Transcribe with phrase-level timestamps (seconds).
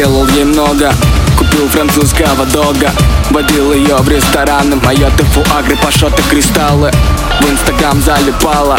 [0.00, 0.92] Думал, делал ей много
[1.38, 2.90] Купил французского дога
[3.30, 4.76] Водил ее в рестораны.
[4.76, 6.90] Моэты, фуа-гры, пашоты, кристаллы
[7.40, 8.78] В инстаграм залипала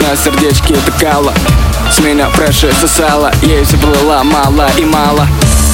[0.00, 1.32] На сердечке тыкала
[1.90, 3.32] С меня фреши сосала.
[3.42, 5.26] Ей все было мало и мало.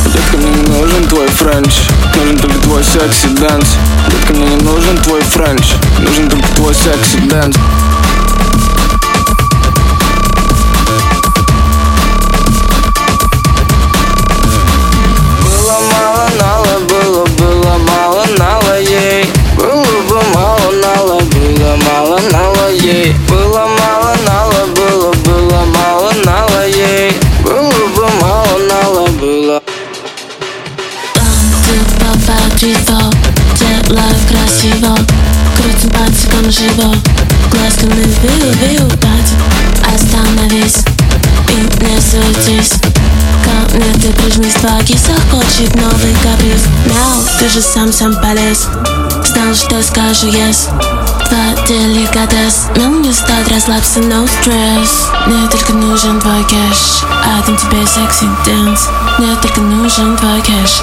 [0.07, 1.83] Детка, мне не нужен твой френч
[2.17, 3.77] Нужен только твой sexy dance
[4.09, 7.19] Детка, мне не нужен твой френч Нужен только твой секси
[32.59, 32.99] Факрито
[33.61, 34.97] Делаю красиво.
[35.57, 36.93] Крутим пальчиком живо.
[37.53, 40.79] Глазками вию, вию Пати, остановись
[41.51, 42.73] И не суетись.
[43.45, 46.65] Ко мне ты прижмись Два киса хочет новый каприз.
[46.87, 48.67] Мяу, ты же сам сам полез.
[49.25, 50.69] Знал, что скажу yes.
[51.31, 52.67] Два деликатес.
[52.75, 54.89] Нам не стать, расслабься, no stress.
[55.27, 57.05] Мне только нужен твой кэш.
[57.25, 58.89] Отдам тебе секси дэнс.
[59.19, 60.83] Мне только нужен твой кэш